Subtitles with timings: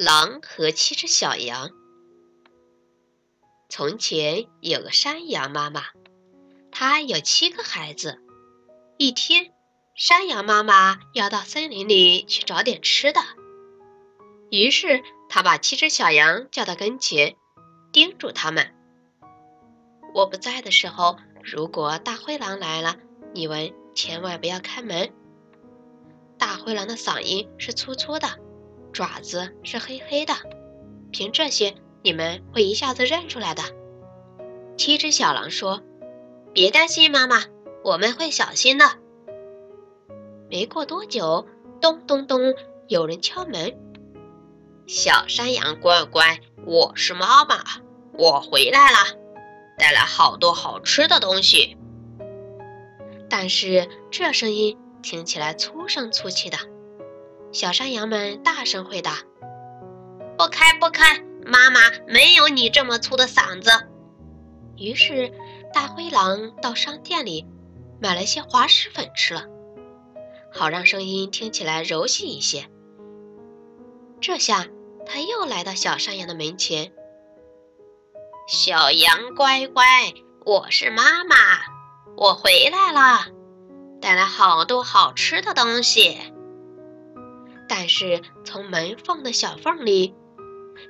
[0.00, 1.70] 狼和七只小羊。
[3.68, 5.86] 从前有个山羊妈妈，
[6.70, 8.20] 她有七个孩子。
[8.96, 9.52] 一天，
[9.96, 13.20] 山羊妈妈要到森林里去找点吃的，
[14.52, 17.34] 于是她把七只小羊叫到跟前，
[17.90, 18.72] 叮嘱他们
[20.14, 22.94] ：“我不在的时候，如果大灰狼来了，
[23.34, 25.12] 你们千万不要开门。
[26.38, 28.38] 大灰狼的嗓音是粗粗的。”
[28.98, 30.34] 爪子是黑黑的，
[31.12, 33.62] 凭这些你们会一下子认出来的。
[34.76, 35.82] 七只小狼说
[36.52, 37.44] ：“别担心，妈妈，
[37.84, 38.84] 我们会小心的。”
[40.50, 41.46] 没过多久，
[41.80, 42.40] 咚咚咚，
[42.88, 43.78] 有人敲门。
[44.88, 47.62] 小山羊乖乖，我是妈妈，
[48.14, 49.16] 我回来了，
[49.78, 51.76] 带来好多好吃的东西。
[53.30, 56.58] 但是这声音听起来粗声粗气的。
[57.50, 59.22] 小山羊们大声回答
[60.36, 61.24] ：“不开，不开！
[61.46, 63.70] 妈妈没有你这么粗的嗓子。”
[64.76, 65.32] 于是，
[65.72, 67.46] 大灰狼到商店里
[68.00, 69.46] 买了些滑石粉吃了，
[70.52, 72.68] 好让声音听起来柔细一些。
[74.20, 74.66] 这下，
[75.06, 76.92] 他又来到小山羊的门前
[78.46, 79.84] ：“小羊乖乖，
[80.44, 81.34] 我是妈妈，
[82.16, 83.26] 我回来了，
[84.00, 86.18] 带来好多好吃的东西。”
[87.68, 90.14] 但是从门缝的小缝里，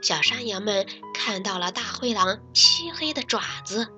[0.00, 3.88] 小山羊们看到了大灰狼漆黑的爪子。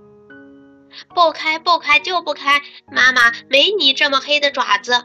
[1.14, 2.62] 不开，不开，就不开！
[2.90, 5.04] 妈妈没你这么黑的爪子。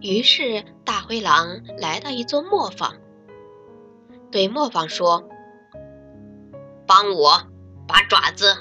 [0.00, 2.96] 于是大灰狼来到一座磨坊，
[4.32, 5.28] 对磨坊说
[6.88, 7.46] ：“帮我
[7.86, 8.56] 把爪子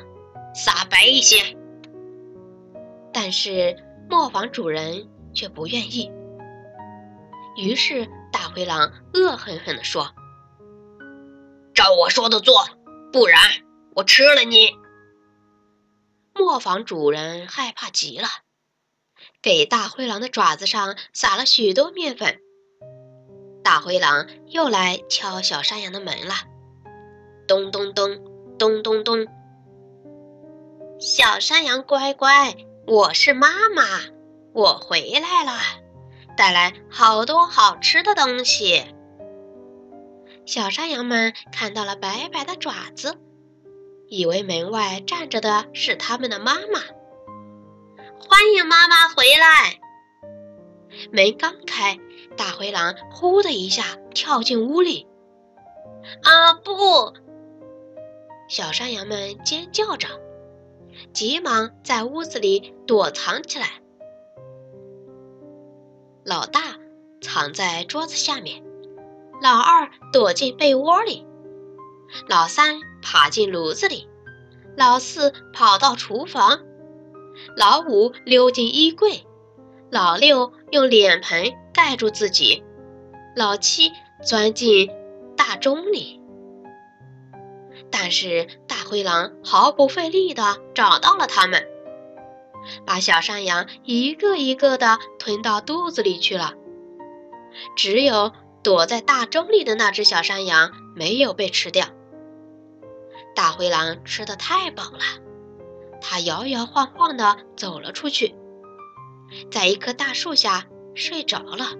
[0.54, 1.58] 撒白一些。”
[3.12, 3.76] 但是
[4.08, 6.12] 磨坊主人却不愿意。
[7.56, 10.14] 于是，大灰狼恶狠狠地说
[11.76, 12.66] ：“照我说的做，
[13.12, 13.40] 不然
[13.96, 14.72] 我吃了你。”
[16.34, 18.28] 磨坊主人害怕极了，
[19.42, 22.40] 给大灰狼的爪子上撒了许多面粉。
[23.64, 26.34] 大灰狼又来敲小山羊的门了，
[27.48, 29.28] 咚咚咚，咚咚咚。
[31.00, 32.56] 小山羊乖乖，
[32.88, 33.84] 我是妈妈，
[34.54, 35.81] 我回来了。
[36.38, 38.86] 带来好多好吃的东西。
[40.46, 43.18] 小山羊们看到了白白的爪子，
[44.08, 46.80] 以为门外站着的是他们的妈妈。
[48.20, 49.80] 欢迎妈妈回来！
[51.12, 52.00] 门刚开，
[52.36, 55.08] 大灰狼呼的一下跳进屋里。
[56.24, 57.14] 啊不！
[58.48, 60.08] 小山羊们尖叫着，
[61.14, 63.81] 急忙在屋子里躲藏起来。
[66.32, 66.62] 老大
[67.20, 68.64] 藏在桌子下面，
[69.42, 71.28] 老二躲进被窝里，
[72.30, 74.08] 老三爬进炉子里，
[74.78, 76.62] 老四跑到厨房，
[77.58, 79.26] 老五溜进衣柜，
[79.90, 82.64] 老六用脸盆盖住自己，
[83.36, 83.92] 老七
[84.24, 84.90] 钻进
[85.36, 86.22] 大钟里。
[87.90, 91.68] 但是大灰狼毫不费力地找到了他们。
[92.86, 96.54] 把小山羊一个一个的吞到肚子里去了，
[97.76, 98.32] 只有
[98.64, 101.88] 躲在大钟里的那只小山羊没有被吃掉。
[103.34, 105.00] 大灰狼吃的太饱了，
[106.02, 108.36] 它摇摇晃晃的走了出去，
[109.50, 111.72] 在一棵大树下睡着了。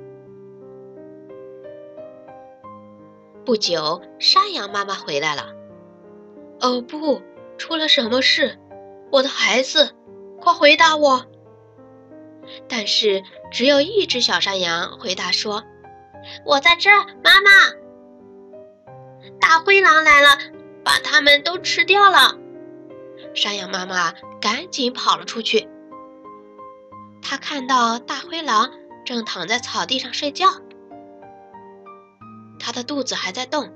[3.44, 5.54] 不久，山羊妈妈回来了。
[6.62, 7.22] 哦不，
[7.58, 8.60] 出了什么事？
[9.12, 9.96] 我的孩子！
[10.42, 11.26] 快回答我！
[12.68, 15.64] 但是只有一只小山羊回答说
[16.44, 17.52] ：“我在这儿，妈妈。”
[19.40, 20.38] 大灰狼来了，
[20.84, 22.36] 把它们都吃掉了。
[23.36, 25.70] 山羊妈妈赶紧跑了出去。
[27.22, 28.72] 他看到大灰狼
[29.06, 30.48] 正躺在草地上睡觉，
[32.60, 33.72] 他的肚子还在动。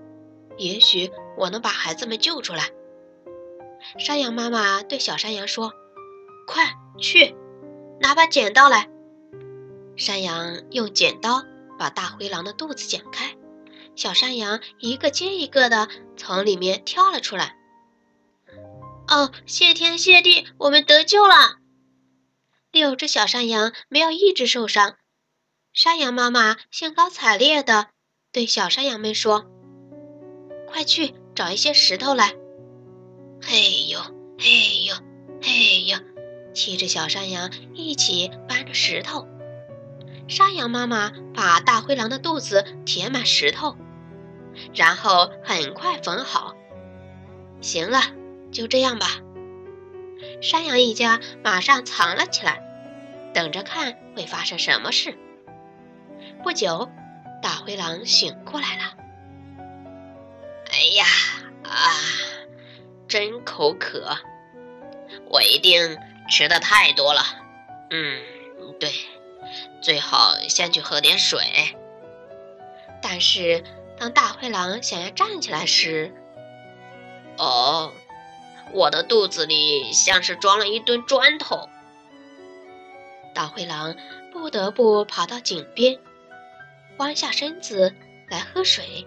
[0.58, 2.72] 也许我能把孩子们救出来。
[4.00, 5.72] 山羊妈妈对小山羊说。
[6.46, 7.36] 快去，
[8.00, 8.90] 拿把剪刀来。
[9.98, 11.44] 山羊用剪刀
[11.80, 13.36] 把大灰狼的肚子剪开，
[13.96, 15.88] 小山羊一个接一个的
[16.18, 17.56] 从里面跳了出来。
[19.08, 21.58] 哦，谢天谢地，我们得救了！
[22.72, 24.96] 六只小山羊没有一只受伤。
[25.74, 27.88] 山羊妈妈兴高采烈的
[28.32, 29.46] 对小山羊们说
[30.68, 32.34] ：“快去找一些石头来！”
[33.42, 34.00] 嘿呦，
[34.38, 34.96] 嘿呦，
[35.42, 36.15] 嘿呦。
[36.56, 39.28] 七只小山羊一起搬着石头，
[40.28, 43.76] 山羊妈妈把大灰狼的肚子填满石头，
[44.74, 46.56] 然后很快缝好。
[47.60, 48.00] 行了，
[48.54, 49.20] 就这样吧。
[50.42, 52.64] 山羊一家马上藏了起来，
[53.34, 55.18] 等着看会发生什么事。
[56.42, 56.90] 不久，
[57.42, 58.96] 大灰狼醒过来了。
[60.72, 61.06] 哎呀
[61.64, 61.70] 啊，
[63.10, 64.18] 真口渴！
[65.30, 65.98] 我一定
[66.30, 67.22] 吃的太多了。
[67.90, 68.22] 嗯，
[68.80, 68.92] 对，
[69.82, 71.40] 最好先去喝点水。
[73.02, 73.64] 但是，
[73.98, 76.14] 当大灰狼想要站起来时，
[77.38, 77.94] 哦，
[78.74, 81.70] 我的肚子里像是装了一吨砖头。
[83.34, 83.96] 大灰狼
[84.34, 86.00] 不得不跑到井边，
[86.98, 87.94] 弯下身子
[88.30, 89.06] 来喝水。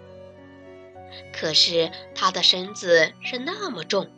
[1.32, 4.08] 可是他的身子是那么重，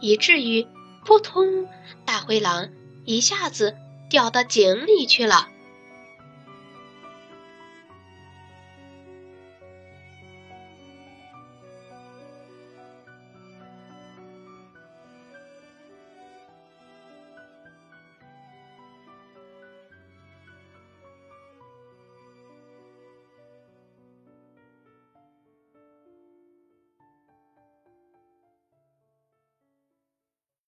[0.00, 0.66] 以至于
[1.06, 1.66] 扑通，
[2.04, 2.68] 大灰狼
[3.04, 3.76] 一下子
[4.10, 5.48] 掉到井里去了。